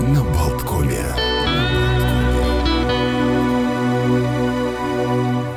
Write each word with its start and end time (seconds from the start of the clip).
на 0.00 0.22
Болткоме. 0.24 1.04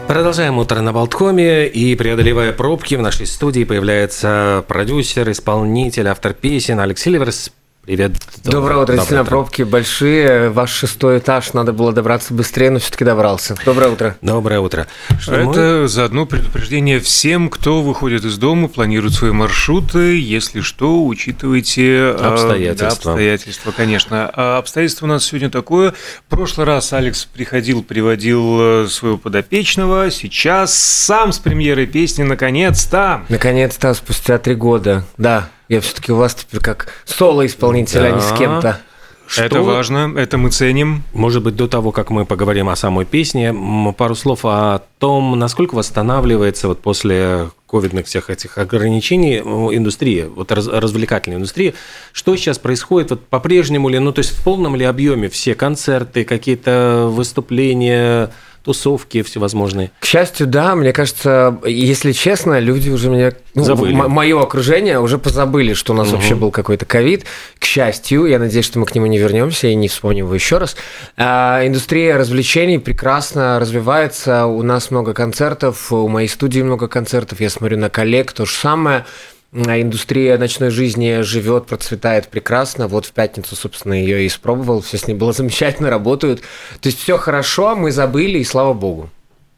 Продолжаем 0.07 0.57
утро 0.57 0.81
на 0.81 0.93
Болткоме, 0.93 1.67
и 1.67 1.95
преодолевая 1.95 2.51
пробки, 2.51 2.95
в 2.95 3.01
нашей 3.01 3.25
студии 3.25 3.63
появляется 3.63 4.63
продюсер, 4.67 5.31
исполнитель, 5.31 6.07
автор 6.07 6.33
песен 6.33 6.79
Алексей 6.79 7.11
Ливерс. 7.11 7.51
Привет. 7.85 8.13
Доброе 8.45 8.77
утро. 8.77 8.93
Действительно, 8.93 9.25
пробки 9.25 9.63
большие. 9.63 10.49
Ваш 10.51 10.71
шестой 10.71 11.17
этаж. 11.17 11.51
Надо 11.51 11.73
было 11.73 11.91
добраться 11.91 12.33
быстрее, 12.33 12.69
но 12.69 12.79
все-таки 12.79 13.03
добрался. 13.03 13.57
Доброе 13.65 13.91
утро. 13.91 14.15
Доброе 14.21 14.61
утро. 14.61 14.87
Что 15.19 15.35
Это 15.35 15.79
мы... 15.81 15.87
заодно 15.89 16.25
предупреждение 16.25 17.01
всем, 17.01 17.49
кто 17.49 17.81
выходит 17.81 18.23
из 18.23 18.37
дома, 18.37 18.69
планирует 18.69 19.13
свои 19.15 19.31
маршруты. 19.31 20.17
Если 20.17 20.61
что, 20.61 21.05
учитывайте 21.05 22.15
обстоятельства. 22.17 22.87
Да, 22.87 23.11
обстоятельства, 23.11 23.71
конечно. 23.75 24.31
А 24.33 24.59
обстоятельство 24.59 25.05
у 25.05 25.09
нас 25.09 25.25
сегодня 25.25 25.49
такое. 25.49 25.91
В 25.91 26.29
прошлый 26.29 26.65
раз 26.65 26.93
Алекс 26.93 27.25
приходил, 27.25 27.83
приводил 27.83 28.85
э, 28.85 28.87
своего 28.87 29.17
подопечного. 29.17 30.09
Сейчас 30.09 30.73
сам 30.73 31.33
с 31.33 31.39
премьерой 31.39 31.87
песни 31.87 32.23
наконец-то. 32.23 33.25
Наконец-то, 33.27 33.93
спустя 33.93 34.37
три 34.37 34.55
года. 34.55 35.03
Да. 35.17 35.49
Я 35.69 35.81
все-таки 35.81 36.11
у 36.11 36.17
вас 36.17 36.35
теперь 36.35 36.61
как 36.61 36.87
соло-исполнитель, 37.05 37.99
да. 37.99 38.05
а 38.07 38.11
не 38.11 38.21
с 38.21 38.31
кем-то. 38.37 38.79
Что? 39.25 39.43
Это 39.43 39.61
важно, 39.61 40.13
это 40.15 40.37
мы 40.37 40.51
ценим. 40.51 41.03
Может 41.13 41.43
быть, 41.43 41.55
до 41.55 41.67
того, 41.67 41.91
как 41.91 42.09
мы 42.09 42.25
поговорим 42.25 42.69
о 42.69 42.75
самой 42.75 43.05
песне, 43.05 43.55
пару 43.97 44.15
слов 44.15 44.41
о 44.43 44.83
том, 44.99 45.39
насколько 45.39 45.75
восстанавливается 45.75 46.67
вот 46.67 46.81
после 46.81 47.49
ковидных 47.67 48.05
всех 48.05 48.29
этих 48.29 48.57
ограничений 48.59 49.39
индустрия, 49.39 50.27
вот 50.27 50.51
раз, 50.51 50.67
развлекательная 50.67 51.37
индустрия. 51.37 51.73
Что 52.11 52.35
сейчас 52.35 52.59
происходит? 52.59 53.09
Вот 53.09 53.25
по-прежнему 53.25 53.89
ли, 53.89 53.97
ну 53.97 54.11
то 54.11 54.19
есть 54.19 54.31
в 54.31 54.43
полном 54.43 54.75
ли 54.75 54.85
объеме 54.85 55.29
все 55.29 55.55
концерты, 55.55 56.25
какие-то 56.25 57.07
выступления, 57.09 58.29
тусовки 58.63 59.21
всевозможные. 59.23 59.91
К 59.99 60.05
счастью, 60.05 60.47
да. 60.47 60.75
Мне 60.75 60.93
кажется, 60.93 61.59
если 61.65 62.13
честно, 62.13 62.59
люди 62.59 62.89
уже 62.89 63.09
меня... 63.09 63.33
Ну, 63.55 63.63
Забыли. 63.63 63.93
Мое 63.93 64.41
окружение 64.41 64.99
уже 64.99 65.17
позабыли, 65.17 65.73
что 65.73 65.93
у 65.93 65.95
нас 65.95 66.07
угу. 66.07 66.15
вообще 66.15 66.35
был 66.35 66.49
какой-то 66.49 66.85
ковид. 66.85 67.25
К 67.59 67.65
счастью, 67.65 68.25
я 68.25 68.39
надеюсь, 68.39 68.65
что 68.65 68.79
мы 68.79 68.85
к 68.85 68.95
нему 68.95 69.05
не 69.07 69.17
вернемся 69.17 69.67
и 69.67 69.75
не 69.75 69.89
вспомним 69.89 70.25
его 70.25 70.33
еще 70.33 70.57
раз. 70.57 70.75
А, 71.17 71.65
индустрия 71.67 72.17
развлечений 72.17 72.79
прекрасно 72.79 73.59
развивается. 73.59 74.45
У 74.45 74.63
нас 74.63 74.91
много 74.91 75.13
концертов, 75.13 75.91
у 75.91 76.07
моей 76.07 76.29
студии 76.29 76.61
много 76.61 76.87
концертов. 76.87 77.41
Я 77.41 77.49
смотрю 77.49 77.77
на 77.77 77.89
коллег, 77.89 78.31
то 78.31 78.45
же 78.45 78.53
самое. 78.53 79.05
А 79.53 79.79
индустрия 79.79 80.37
ночной 80.39 80.71
жизни 80.71 81.21
живет, 81.21 81.67
процветает 81.67 82.27
прекрасно. 82.27 82.87
Вот 82.87 83.05
в 83.05 83.11
пятницу, 83.11 83.55
собственно, 83.55 83.93
ее 83.93 84.23
и 84.23 84.27
испробовал. 84.27 84.81
Все 84.81 84.97
с 84.97 85.07
ней 85.07 85.13
было 85.13 85.31
замечательно, 85.33 85.89
работают. 85.89 86.41
То 86.81 86.87
есть 86.87 86.99
все 86.99 87.17
хорошо, 87.17 87.75
мы 87.75 87.91
забыли, 87.91 88.39
и 88.39 88.43
слава 88.43 88.73
богу. 88.73 89.09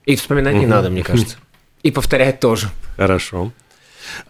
И 0.06 0.16
вспоминать 0.16 0.56
не 0.56 0.68
надо, 0.68 0.90
мне 0.90 1.04
кажется. 1.04 1.38
И 1.82 1.92
повторять 1.92 2.40
тоже. 2.40 2.70
Хорошо. 2.98 3.52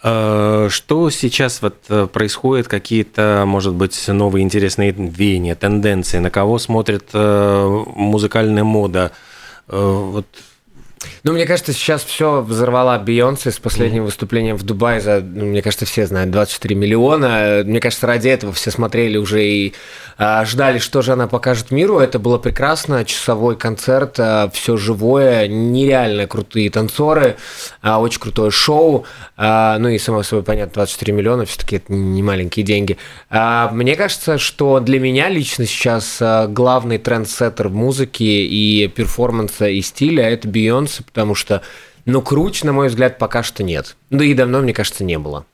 А, 0.01 0.67
что 0.69 1.09
сейчас 1.09 1.61
вот 1.61 1.75
э, 1.89 2.07
происходит? 2.11 2.67
Какие-то, 2.67 3.43
может 3.45 3.73
быть, 3.73 4.07
новые 4.07 4.43
интересные 4.43 4.91
веяния, 4.91 5.55
тенденции? 5.55 6.19
На 6.19 6.29
кого 6.29 6.59
смотрит 6.59 7.09
э, 7.13 7.83
музыкальная 7.95 8.63
мода? 8.63 9.11
Э, 9.67 9.77
вот 9.77 10.27
ну, 11.23 11.33
мне 11.33 11.45
кажется, 11.45 11.73
сейчас 11.73 12.03
все 12.03 12.41
взорвала 12.41 12.97
Бейонсе 12.99 13.51
с 13.51 13.59
последним 13.59 14.03
mm-hmm. 14.03 14.05
выступлением 14.05 14.57
в 14.57 14.63
Дубае 14.63 15.01
за, 15.01 15.21
ну, 15.21 15.45
мне 15.45 15.61
кажется, 15.61 15.85
все 15.85 16.05
знают, 16.05 16.31
24 16.31 16.75
миллиона. 16.75 17.63
Мне 17.65 17.79
кажется, 17.79 18.07
ради 18.07 18.29
этого 18.29 18.53
все 18.53 18.71
смотрели 18.71 19.17
уже 19.17 19.45
и 19.45 19.73
а, 20.17 20.45
ждали, 20.45 20.79
что 20.79 21.01
же 21.01 21.13
она 21.13 21.27
покажет 21.27 21.71
миру. 21.71 21.99
Это 21.99 22.19
было 22.19 22.37
прекрасно, 22.37 23.03
часовой 23.05 23.57
концерт, 23.57 24.15
а, 24.19 24.49
все 24.53 24.77
живое, 24.77 25.47
нереально 25.47 26.27
крутые 26.27 26.69
танцоры, 26.69 27.35
а, 27.81 27.99
очень 27.99 28.19
крутое 28.19 28.51
шоу. 28.51 29.05
А, 29.37 29.77
ну 29.79 29.89
и, 29.89 29.97
само 29.97 30.23
собой, 30.23 30.43
понятно, 30.43 30.75
24 30.75 31.13
миллиона, 31.13 31.45
все-таки 31.45 31.77
это 31.77 31.91
не 31.91 32.23
маленькие 32.23 32.65
деньги. 32.65 32.97
А, 33.29 33.69
мне 33.71 33.95
кажется, 33.95 34.37
что 34.37 34.79
для 34.79 34.99
меня 34.99 35.29
лично 35.29 35.65
сейчас 35.65 36.17
а, 36.21 36.47
главный 36.47 36.97
трендсеттер 36.97 37.67
в 37.67 37.75
музыке 37.75 38.23
и 38.23 38.87
перформанса 38.87 39.67
и 39.67 39.81
стиля– 39.81 40.29
это 40.29 40.47
Бейонсе, 40.47 40.94
потому 41.03 41.35
что, 41.35 41.61
ну, 42.05 42.21
круче, 42.21 42.65
на 42.65 42.73
мой 42.73 42.87
взгляд, 42.87 43.17
пока 43.17 43.43
что 43.43 43.63
нет. 43.63 43.95
Да 44.09 44.23
и 44.23 44.33
давно, 44.33 44.61
мне 44.61 44.73
кажется, 44.73 45.03
не 45.03 45.17
было. 45.17 45.45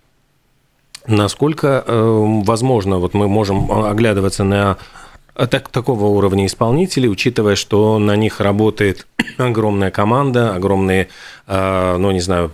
Насколько 1.08 1.84
э, 1.86 2.42
возможно, 2.44 3.00
вот 3.00 3.14
мы 3.14 3.28
можем 3.28 3.72
оглядываться 3.72 4.44
на 4.44 4.78
так, 5.48 5.70
такого 5.70 6.06
уровня 6.06 6.46
исполнителей, 6.46 7.10
учитывая, 7.10 7.56
что 7.56 7.98
на 8.00 8.16
них 8.16 8.40
работает 8.40 9.08
огромная 9.38 9.92
команда, 9.92 10.54
огромные, 10.54 11.08
э, 11.48 11.98
ну, 11.98 12.12
не 12.12 12.20
знаю, 12.20 12.52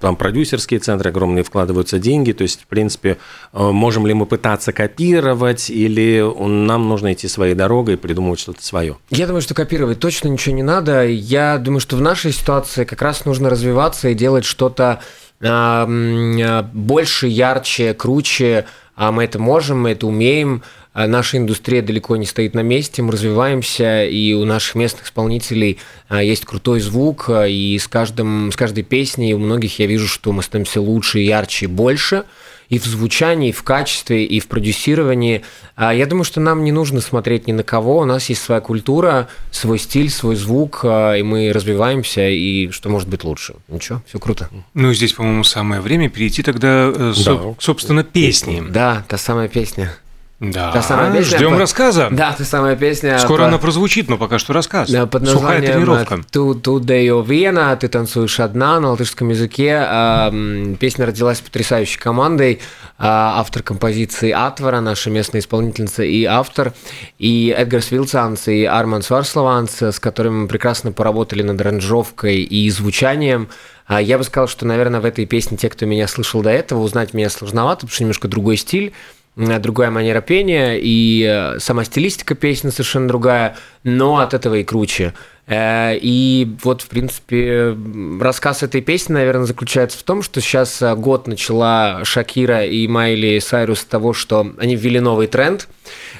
там 0.00 0.16
продюсерские 0.16 0.80
центры, 0.80 1.10
огромные 1.10 1.44
вкладываются 1.44 1.98
деньги, 1.98 2.32
то 2.32 2.42
есть, 2.42 2.62
в 2.62 2.66
принципе, 2.66 3.18
э, 3.52 3.62
можем 3.62 4.06
ли 4.06 4.14
мы 4.14 4.26
пытаться 4.26 4.72
копировать, 4.72 5.70
или 5.70 6.22
нам 6.46 6.88
нужно 6.88 7.12
идти 7.12 7.28
своей 7.28 7.54
дорогой 7.54 7.94
и 7.94 7.96
придумывать 7.96 8.40
что-то 8.40 8.64
свое? 8.64 8.96
Я 9.10 9.26
думаю, 9.26 9.42
что 9.42 9.54
копировать 9.54 10.00
точно 10.00 10.28
ничего 10.28 10.54
не 10.54 10.62
надо. 10.62 11.06
Я 11.06 11.58
думаю, 11.58 11.80
что 11.80 11.96
в 11.96 12.00
нашей 12.00 12.32
ситуации 12.32 12.84
как 12.84 13.00
раз 13.02 13.24
нужно 13.24 13.50
развиваться 13.50 14.08
и 14.08 14.14
делать 14.14 14.44
что-то 14.44 15.00
больше, 15.38 17.26
ярче, 17.26 17.92
круче. 17.92 18.64
А 18.96 19.12
мы 19.12 19.24
это 19.24 19.38
можем, 19.38 19.82
мы 19.82 19.90
это 19.90 20.06
умеем. 20.06 20.62
А 20.92 21.06
наша 21.06 21.36
индустрия 21.36 21.82
далеко 21.82 22.16
не 22.16 22.24
стоит 22.24 22.54
на 22.54 22.60
месте, 22.60 23.02
мы 23.02 23.12
развиваемся, 23.12 24.06
и 24.06 24.32
у 24.32 24.46
наших 24.46 24.76
местных 24.76 25.04
исполнителей 25.04 25.78
а, 26.08 26.22
есть 26.22 26.46
крутой 26.46 26.80
звук, 26.80 27.28
и 27.30 27.78
с, 27.78 27.86
каждым, 27.86 28.50
с 28.50 28.56
каждой 28.56 28.82
песней 28.82 29.34
у 29.34 29.38
многих 29.38 29.78
я 29.78 29.86
вижу, 29.86 30.08
что 30.08 30.32
мы 30.32 30.42
становимся 30.42 30.80
лучше, 30.80 31.18
ярче 31.18 31.68
больше– 31.68 32.24
и 32.68 32.78
в 32.78 32.84
звучании, 32.84 33.50
и 33.50 33.52
в 33.52 33.62
качестве, 33.62 34.24
и 34.24 34.40
в 34.40 34.48
продюсировании. 34.48 35.42
А 35.74 35.94
я 35.94 36.06
думаю, 36.06 36.24
что 36.24 36.40
нам 36.40 36.64
не 36.64 36.72
нужно 36.72 37.00
смотреть 37.00 37.46
ни 37.46 37.52
на 37.52 37.62
кого. 37.62 37.98
У 37.98 38.04
нас 38.04 38.28
есть 38.28 38.42
своя 38.42 38.60
культура, 38.60 39.28
свой 39.50 39.78
стиль, 39.78 40.10
свой 40.10 40.36
звук, 40.36 40.80
а, 40.84 41.14
и 41.14 41.22
мы 41.22 41.52
развиваемся, 41.52 42.28
и 42.28 42.70
что 42.70 42.88
может 42.88 43.08
быть 43.08 43.24
лучше. 43.24 43.54
Ничего, 43.68 44.02
все 44.06 44.18
круто. 44.18 44.48
Ну, 44.74 44.92
здесь, 44.92 45.12
по-моему, 45.12 45.44
самое 45.44 45.80
время 45.80 46.08
перейти 46.08 46.42
тогда, 46.42 46.92
э, 46.94 47.14
да. 47.24 47.54
собственно, 47.58 48.04
песни. 48.04 48.62
Да, 48.68 49.04
та 49.08 49.18
самая 49.18 49.48
песня. 49.48 49.96
Да, 50.38 50.70
та 50.70 50.82
самая 50.82 51.12
песня, 51.12 51.38
ждем 51.38 51.52
по... 51.52 51.58
рассказа. 51.58 52.08
Да, 52.10 52.34
та 52.36 52.44
самая 52.44 52.76
песня. 52.76 53.18
Скоро 53.18 53.38
по... 53.38 53.46
она 53.46 53.56
прозвучит, 53.56 54.10
но 54.10 54.18
пока 54.18 54.38
что 54.38 54.52
рассказ. 54.52 54.90
Да, 54.90 55.06
под 55.06 55.26
Сухая 55.26 55.62
тренировка. 55.62 56.20
Ту, 56.30 56.54
ту 56.54 56.78
Део 56.78 57.22
Вена, 57.22 57.74
ты 57.76 57.88
танцуешь 57.88 58.38
одна 58.38 58.78
на 58.78 58.90
латышском 58.90 59.30
языке. 59.30 59.78
А, 59.80 60.30
песня 60.78 61.06
родилась 61.06 61.40
потрясающей 61.40 61.98
командой. 61.98 62.60
А, 62.98 63.40
автор 63.40 63.62
композиции 63.62 64.30
Атвара, 64.30 64.80
наша 64.80 65.08
местная 65.08 65.40
исполнительница 65.40 66.02
и 66.02 66.24
автор, 66.24 66.74
и 67.18 67.54
Эдгарс 67.56 67.90
Вилцанс, 67.90 68.48
и 68.48 68.64
Арман 68.64 69.00
Сварслованс, 69.00 69.80
с 69.80 69.98
которыми 69.98 70.42
мы 70.42 70.48
прекрасно 70.48 70.92
поработали 70.92 71.42
над 71.42 71.58
аранжировкой 71.62 72.42
и 72.42 72.68
звучанием. 72.68 73.48
А, 73.86 74.02
я 74.02 74.18
бы 74.18 74.24
сказал, 74.24 74.48
что, 74.48 74.66
наверное, 74.66 75.00
в 75.00 75.06
этой 75.06 75.24
песне 75.24 75.56
те, 75.56 75.70
кто 75.70 75.86
меня 75.86 76.08
слышал 76.08 76.42
до 76.42 76.50
этого, 76.50 76.80
узнать 76.80 77.14
меня 77.14 77.30
сложновато, 77.30 77.80
потому 77.80 77.94
что 77.94 78.02
немножко 78.02 78.28
другой 78.28 78.58
стиль 78.58 78.92
другая 79.36 79.90
манера 79.90 80.20
пения, 80.20 80.78
и 80.80 81.22
э, 81.22 81.58
сама 81.58 81.84
стилистика 81.84 82.34
песни 82.34 82.70
совершенно 82.70 83.06
другая, 83.06 83.56
но 83.84 84.18
от 84.18 84.32
этого 84.32 84.54
и 84.54 84.64
круче. 84.64 85.12
Э, 85.46 85.94
и 85.94 86.56
вот, 86.62 86.80
в 86.80 86.88
принципе, 86.88 87.76
рассказ 88.18 88.62
этой 88.62 88.80
песни, 88.80 89.12
наверное, 89.12 89.44
заключается 89.44 89.98
в 89.98 90.02
том, 90.02 90.22
что 90.22 90.40
сейчас 90.40 90.80
э, 90.80 90.94
год 90.94 91.26
начала 91.26 92.00
Шакира 92.04 92.64
и 92.64 92.88
Майли 92.88 93.38
Сайрус 93.38 93.80
с 93.80 93.84
того, 93.84 94.14
что 94.14 94.54
они 94.58 94.74
ввели 94.74 95.00
новый 95.00 95.26
тренд, 95.26 95.68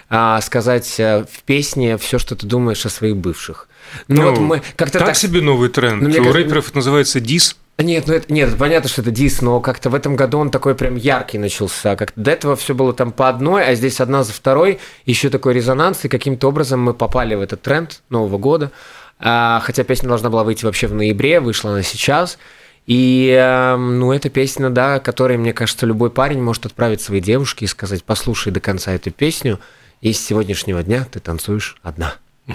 а, 0.09 0.41
сказать 0.43 0.97
в 0.99 1.43
песне 1.47 1.97
все, 1.97 2.19
что 2.19 2.37
ты 2.37 2.47
думаешь 2.47 2.85
о 2.85 2.91
своих 2.91 3.17
бывших. 3.17 3.69
Ну, 4.09 4.23
ну 4.23 4.31
вот 4.31 4.39
мы 4.39 4.63
как-то 4.77 4.99
так, 4.99 5.09
так 5.09 5.17
себе 5.17 5.41
новый 5.41 5.71
тренд. 5.71 6.03
Ну, 6.03 6.09
У 6.09 6.13
кажется... 6.13 6.33
рэперов 6.33 6.69
это 6.69 6.77
называется 6.77 7.21
дис. 7.21 7.57
Нет, 7.79 8.07
ну 8.07 8.15
это, 8.15 8.33
нет, 8.33 8.57
понятно, 8.59 8.89
что 8.89 9.03
это 9.03 9.11
дис, 9.11 9.43
но 9.43 9.61
как-то 9.61 9.91
в 9.91 9.95
этом 9.95 10.17
году 10.17 10.39
он 10.39 10.51
такой 10.51 10.75
прям 10.75 10.97
яркий 10.97 11.37
начался. 11.37 11.95
Как 11.95 12.13
до 12.17 12.31
этого 12.31 12.57
все 12.57 12.75
было 12.75 12.95
там 12.95 13.13
по 13.13 13.29
одной, 13.29 13.67
а 13.67 13.75
здесь 13.75 14.01
одна 14.01 14.25
за 14.25 14.33
второй, 14.33 14.79
еще 15.05 15.29
такой 15.29 15.53
резонанс, 15.53 16.05
и 16.05 16.09
каким-то 16.09 16.49
образом 16.49 16.81
мы 16.81 16.95
попали 16.95 17.35
в 17.35 17.41
этот 17.43 17.61
тренд 17.61 18.01
Нового 18.09 18.39
года. 18.39 18.73
А, 19.19 19.61
хотя 19.63 19.85
песня 19.85 20.09
должна 20.09 20.31
была 20.31 20.43
выйти 20.43 20.65
вообще 20.65 20.87
в 20.87 20.95
ноябре, 20.95 21.39
вышла 21.39 21.73
она 21.73 21.83
сейчас. 21.83 22.39
И, 22.87 23.37
э, 23.37 23.77
ну, 23.77 24.13
эта 24.13 24.31
песня, 24.31 24.71
да, 24.71 24.99
которой, 25.01 25.37
мне 25.37 25.53
кажется, 25.53 25.87
любой 25.87 26.11
парень 26.11 26.41
может 26.41 26.65
отправить 26.67 27.03
своей 27.03 27.21
девушке 27.21 27.65
и 27.65 27.69
сказать, 27.69 28.05
послушай 28.05 28.53
до 28.53 28.61
конца 28.61 28.93
эту 28.93 29.11
песню, 29.11 29.59
и 30.01 30.13
с 30.13 30.25
сегодняшнего 30.25 30.83
дня 30.83 31.07
ты 31.11 31.19
танцуешь 31.21 31.77
одна. 31.83 32.15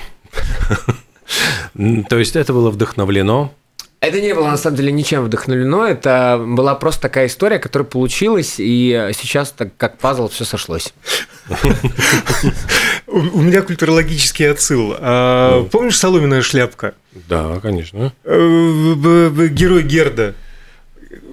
То 2.10 2.18
есть 2.18 2.36
это 2.36 2.54
было 2.54 2.72
вдохновлено 2.72 3.54
это 4.02 4.20
не 4.20 4.34
было 4.34 4.50
на 4.50 4.58
самом 4.58 4.78
деле 4.78 4.92
ничем 4.92 5.24
вдохновлено, 5.24 5.86
это 5.86 6.44
была 6.44 6.74
просто 6.74 7.04
такая 7.04 7.28
история, 7.28 7.60
которая 7.60 7.88
получилась, 7.88 8.56
и 8.58 9.12
сейчас 9.14 9.52
так 9.52 9.78
как 9.78 10.00
пазл 10.00 10.28
все 10.28 10.44
сошлось. 10.44 10.94
У 13.08 13.42
меня 13.42 13.62
культурологический 13.62 14.50
отсыл. 14.50 14.96
А, 14.98 15.64
помнишь 15.66 16.00
соломенная 16.00 16.42
шляпка? 16.42 16.96
Да, 17.30 17.60
конечно. 17.60 18.12
Э, 18.24 19.48
герой 19.50 19.84
Герда 19.84 20.34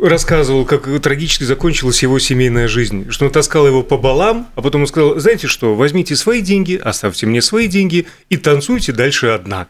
рассказывал, 0.02 0.66
как 0.66 0.88
трагически 1.00 1.44
закончилась 1.44 2.02
его 2.02 2.18
семейная 2.18 2.68
жизнь, 2.68 3.10
что 3.10 3.26
он 3.26 3.32
таскал 3.32 3.66
его 3.66 3.82
по 3.82 3.96
балам, 3.96 4.48
а 4.56 4.62
потом 4.62 4.82
он 4.82 4.86
сказал, 4.88 5.18
знаете 5.18 5.46
что, 5.46 5.74
возьмите 5.74 6.16
свои 6.16 6.42
деньги, 6.42 6.76
оставьте 6.76 7.26
мне 7.26 7.40
свои 7.40 7.66
деньги 7.66 8.06
и 8.28 8.36
танцуйте 8.36 8.92
дальше 8.92 9.28
одна. 9.28 9.68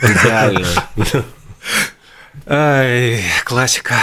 Идеально. 0.00 0.66
Ай, 2.46 3.20
классика, 3.44 3.94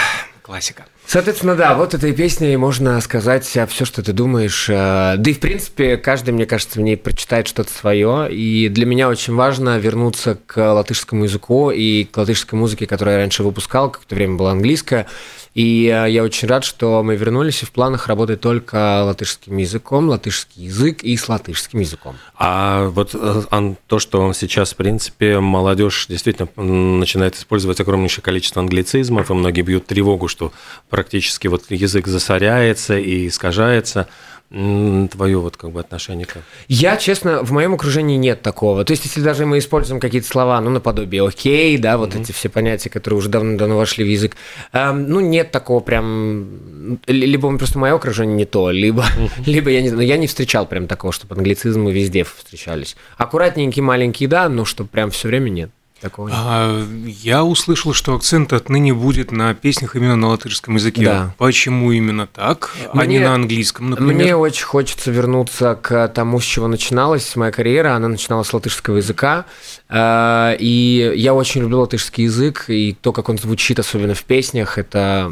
классика. 0.41 0.85
Соответственно, 1.11 1.55
да, 1.55 1.73
вот 1.73 1.95
этой 1.95 2.13
песней 2.13 2.55
можно 2.55 3.01
сказать 3.01 3.43
все, 3.43 3.65
что 3.83 4.03
ты 4.03 4.13
думаешь. 4.13 4.69
Э, 4.69 5.15
да 5.17 5.31
и, 5.31 5.33
в 5.33 5.39
принципе, 5.39 5.97
каждый, 5.97 6.35
мне 6.35 6.45
кажется, 6.45 6.77
в 6.79 6.83
ней 6.83 6.97
прочитает 6.97 7.47
что-то 7.47 7.71
свое. 7.71 8.31
И 8.31 8.69
для 8.69 8.85
меня 8.85 9.09
очень 9.09 9.33
важно 9.33 9.79
вернуться 9.79 10.37
к 10.45 10.57
латышскому 10.57 11.23
языку 11.23 11.71
и 11.71 12.03
к 12.03 12.15
латышской 12.15 12.59
музыке, 12.59 12.85
которую 12.85 13.15
я 13.15 13.21
раньше 13.21 13.41
выпускал, 13.41 13.89
какое-то 13.89 14.13
время 14.13 14.35
была 14.35 14.51
английская. 14.51 15.07
И 15.55 15.87
э, 15.87 16.09
я 16.09 16.23
очень 16.23 16.47
рад, 16.47 16.63
что 16.63 17.01
мы 17.03 17.15
вернулись, 17.15 17.63
и 17.63 17.65
в 17.65 17.71
планах 17.71 18.07
работать 18.07 18.41
только 18.41 19.03
латышским 19.03 19.57
языком, 19.57 20.09
латышский 20.09 20.65
язык 20.65 21.03
и 21.03 21.17
с 21.17 21.27
латышским 21.27 21.79
языком. 21.79 22.15
А 22.37 22.87
вот 22.89 23.11
э, 23.13 23.73
то, 23.87 23.99
что 23.99 24.31
сейчас, 24.33 24.73
в 24.73 24.75
принципе, 24.75 25.39
молодежь 25.39 26.05
действительно 26.07 26.49
начинает 26.55 27.35
использовать 27.35 27.79
огромнейшее 27.79 28.23
количество 28.23 28.61
англицизмов, 28.61 29.31
и 29.31 29.33
многие 29.33 29.61
бьют 29.61 29.87
тревогу, 29.87 30.27
что 30.27 30.53
практически 30.89 31.47
вот 31.47 31.63
язык 31.69 32.07
засоряется 32.07 32.97
и 32.97 33.27
искажается– 33.27 34.07
твое 34.49 35.37
вот 35.37 35.57
как 35.57 35.71
бы 35.71 35.79
отношение 35.79 36.25
как? 36.25 36.41
Я, 36.67 36.97
честно, 36.97 37.43
в 37.43 37.51
моем 37.51 37.75
окружении 37.75 38.17
нет 38.17 38.41
такого. 38.41 38.83
То 38.83 38.91
есть, 38.91 39.05
если 39.05 39.21
даже 39.21 39.45
мы 39.45 39.59
используем 39.59 39.99
какие-то 39.99 40.27
слова, 40.27 40.59
ну, 40.59 40.71
наподобие 40.71 41.27
окей, 41.27 41.77
да, 41.77 41.97
вот 41.99 42.15
mm-hmm. 42.15 42.21
эти 42.21 42.31
все 42.31 42.49
понятия, 42.49 42.89
которые 42.89 43.19
уже 43.19 43.29
давно-давно 43.29 43.77
вошли 43.77 44.03
в 44.03 44.07
язык, 44.07 44.35
эм, 44.73 45.07
ну, 45.07 45.19
нет 45.19 45.51
такого 45.51 45.81
прям... 45.81 46.99
Либо 47.05 47.55
просто 47.57 47.77
мое 47.77 47.93
окружение 47.93 48.35
не 48.35 48.45
то, 48.45 48.71
либо, 48.71 49.03
mm-hmm. 49.03 49.43
либо 49.45 49.69
я 49.69 49.83
не 49.83 49.89
знаю, 49.89 50.07
я 50.07 50.17
не 50.17 50.25
встречал 50.25 50.65
прям 50.65 50.87
такого, 50.87 51.13
чтобы 51.13 51.35
англицизмы 51.35 51.91
везде 51.91 52.23
встречались. 52.23 52.95
Аккуратненькие, 53.17 53.83
маленькие, 53.83 54.27
да, 54.27 54.49
но 54.49 54.65
чтобы 54.65 54.89
прям 54.89 55.11
все 55.11 55.27
время 55.27 55.49
нет. 55.49 55.69
Такого 56.01 56.29
а, 56.31 56.85
я 57.05 57.43
услышал, 57.43 57.93
что 57.93 58.15
акцент 58.15 58.53
отныне 58.53 58.93
будет 58.93 59.31
на 59.31 59.53
песнях 59.53 59.95
именно 59.95 60.15
на 60.15 60.29
латышском 60.29 60.75
языке. 60.75 61.03
Да. 61.03 61.35
Почему 61.37 61.91
именно 61.91 62.25
так, 62.25 62.75
мне, 62.93 63.01
а 63.01 63.05
не 63.05 63.19
на 63.19 63.33
английском, 63.33 63.89
например? 63.89 64.13
Мне 64.13 64.35
очень 64.35 64.65
хочется 64.65 65.11
вернуться 65.11 65.77
к 65.81 66.07
тому, 66.09 66.39
с 66.39 66.45
чего 66.45 66.67
начиналась 66.67 67.35
моя 67.35 67.51
карьера. 67.51 67.95
Она 67.95 68.07
начиналась 68.07 68.47
с 68.47 68.53
латышского 68.53 68.97
языка. 68.97 69.45
А, 69.89 70.55
и 70.57 71.13
я 71.15 71.33
очень 71.33 71.61
люблю 71.61 71.79
латышский 71.79 72.25
язык, 72.25 72.65
и 72.69 72.95
то, 73.01 73.11
как 73.11 73.27
он 73.27 73.37
звучит, 73.37 73.79
особенно 73.79 74.13
в 74.13 74.23
песнях, 74.23 74.77
это 74.77 75.31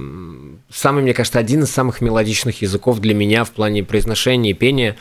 самый, 0.70 1.04
мне 1.04 1.14
кажется, 1.14 1.40
один 1.40 1.64
из 1.64 1.72
самых 1.72 2.02
мелодичных 2.02 2.62
языков 2.62 3.00
для 3.00 3.14
меня 3.14 3.44
в 3.44 3.52
плане 3.52 3.84
произношения 3.84 4.52
и 4.52 4.54
пения. 4.54 4.98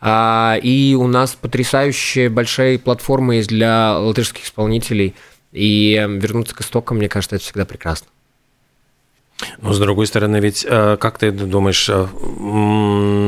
А, 0.00 0.58
и 0.62 0.94
у 0.94 1.06
нас 1.06 1.34
потрясающая 1.34 2.30
большая 2.30 2.78
платформа 2.78 3.36
есть 3.36 3.48
для 3.48 3.98
латышских 3.98 4.44
исполнителей. 4.44 5.14
И 5.52 5.94
эм, 5.94 6.18
вернуться 6.18 6.54
к 6.54 6.62
истокам, 6.62 6.98
мне 6.98 7.08
кажется, 7.08 7.36
это 7.36 7.44
всегда 7.44 7.64
прекрасно. 7.64 8.06
Но 9.58 9.72
с 9.72 9.78
другой 9.78 10.06
стороны, 10.06 10.38
ведь 10.38 10.66
э, 10.68 10.98
как 10.98 11.18
ты 11.18 11.30
думаешь, 11.32 11.88
э, 11.88 12.06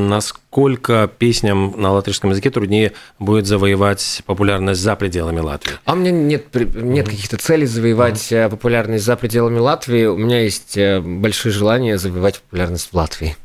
насколько 0.09 1.11
песням 1.19 1.75
на 1.77 1.91
латышском 1.93 2.31
языке 2.31 2.51
труднее 2.51 2.93
будет 3.19 3.47
завоевать 3.47 4.23
популярность 4.27 4.83
за 4.83 4.95
пределами 4.95 5.41
Латвии? 5.41 5.73
А 5.87 5.95
у 5.95 5.97
меня 5.97 6.11
нет, 6.11 6.55
нет 6.55 7.09
каких-то 7.09 7.39
целей 7.39 7.67
завоевать 7.67 8.31
mm-hmm. 8.31 8.51
популярность 8.51 9.05
за 9.05 9.17
пределами 9.17 9.59
Латвии. 9.59 10.05
У 10.05 10.19
меня 10.19 10.43
есть 10.43 10.77
большое 11.03 11.53
желание 11.53 11.97
завоевать 11.97 12.41
популярность 12.41 12.91
в 12.93 12.95
Латвии 12.95 13.37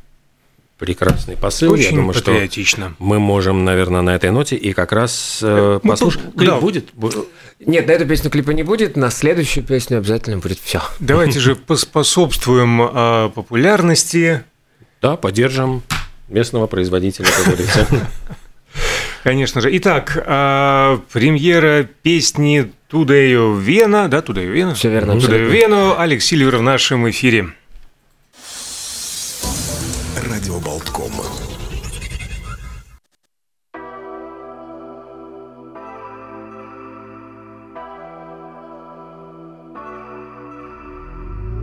прекрасный 0.78 1.36
посыл. 1.36 1.72
Очень 1.72 1.84
Я 1.84 1.92
думаю, 1.92 2.14
патриотично. 2.14 2.94
что 2.96 3.04
мы 3.04 3.20
можем, 3.20 3.66
наверное, 3.66 4.02
на 4.02 4.16
этой 4.16 4.32
ноте 4.32 4.56
и 4.56 4.74
как 4.74 4.92
раз 4.92 5.40
э, 5.42 5.80
ну, 5.84 5.90
послушать. 5.90 6.22
Клип 6.38 6.50
да. 6.50 6.60
будет? 6.60 6.90
Нет, 7.60 7.88
на 7.88 7.92
эту 7.92 8.06
песню 8.06 8.30
клипа 8.30 8.52
не 8.52 8.64
будет, 8.64 8.96
на 8.96 9.10
следующую 9.10 9.64
песню 9.64 9.98
обязательно 9.98 10.38
будет 10.38 10.60
все. 10.60 10.82
Давайте 11.00 11.40
же 11.40 11.56
поспособствуем 11.68 12.82
э, 12.82 13.30
популярности. 13.34 14.44
Да, 15.02 15.16
поддержим 15.16 15.84
местного 16.28 16.68
производителя, 16.68 17.26
как 17.26 17.46
говорится. 17.46 17.88
Конечно 19.24 19.62
же. 19.62 19.76
Итак, 19.78 20.16
э, 20.16 21.00
премьера 21.12 21.90
песни 22.02 22.72
Тудею 22.88 23.56
Вена, 23.56 24.08
да, 24.08 24.22
Тудею 24.22 24.54
Вена? 24.54 24.76
Все 24.76 24.90
верно. 24.90 25.20
Тудею 25.20 25.50
Вену, 25.50 25.98
Алекс 25.98 26.26
Сильвер 26.26 26.58
в 26.58 26.62
нашем 26.62 27.10
эфире. 27.10 27.54
Радио 30.37 30.59
Болтком. 30.61 31.13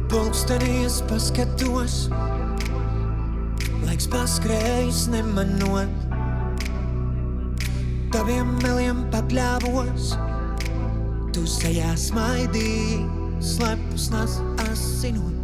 Pulkstenīs 0.10 1.04
paskatos, 1.06 2.10
laiks 3.86 4.10
paskrējis 4.10 5.06
nemanot. 5.14 5.94
Taviem 8.10 8.56
meliem 8.64 9.06
pakļāvos, 9.14 10.16
tu 11.38 11.46
sejā 11.46 11.94
smaidīji, 11.94 13.04
slepus 13.54 14.10
nas 14.10 14.42
asinot. 14.66 15.43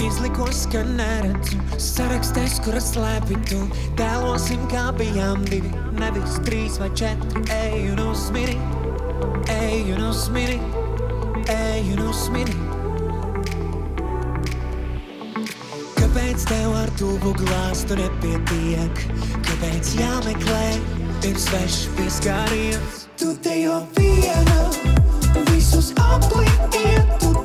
Izlikos, 0.00 0.62
ka 0.72 0.80
neredzu 0.86 1.58
sarakstēs, 1.80 2.56
kuras 2.64 2.86
slēpi 2.94 3.36
tu 3.50 3.58
Tēlosim, 3.98 4.62
kā 4.72 4.86
bijām 4.96 5.44
divi, 5.50 5.68
nevis 5.98 6.38
trīs 6.46 6.78
vai 6.80 6.88
četri 6.96 7.42
Ej 7.52 7.90
un 7.92 8.00
uzmini, 8.06 8.56
ej 9.52 9.92
un 9.96 10.06
uzmini, 10.08 10.56
ej 11.52 11.92
un 11.96 12.04
uzmini 12.08 12.56
Kāpēc 15.98 16.48
tev 16.48 16.72
ar 16.74 16.90
tuvu 16.98 17.34
glāstu 17.42 17.98
nepietiek? 18.00 19.04
Kāpēc 19.46 19.92
jāmeklē 20.00 20.64
ir 21.28 21.36
svešs 21.38 21.84
pieskāriens? 21.98 23.04
Tu 23.20 23.34
te 23.44 23.60
jau 23.60 23.82
viena, 23.98 24.62
visus 25.52 25.92
aplīgi 26.00 26.86
iet, 26.88 27.14
tu 27.20 27.39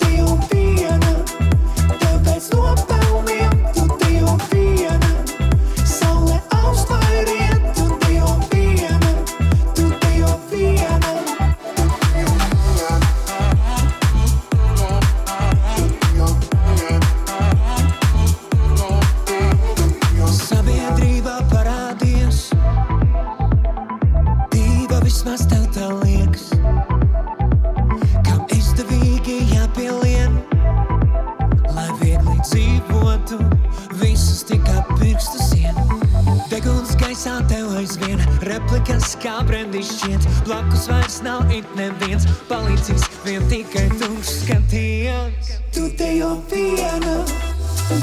kā 39.23 39.35
brendis 39.47 39.91
šķiet. 39.99 40.27
Blakus 40.47 40.87
vairs 40.91 41.21
nav 41.25 41.51
it 41.53 41.67
neviens, 41.79 42.27
palīdzīs 42.49 43.07
vien 43.25 43.45
tikai 43.51 43.87
tumšs 43.99 44.41
skatiens. 44.43 45.55
Tu 45.75 45.87
te 45.99 46.11
jau 46.17 46.35
viena, 46.51 47.17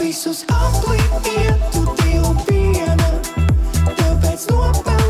visus 0.00 0.44
aplītiet, 0.52 1.68
tu 1.74 1.86
te 1.98 2.16
jau 2.16 2.34
viena, 2.48 3.12
tāpēc 3.86 4.48
nopelniem, 4.52 5.01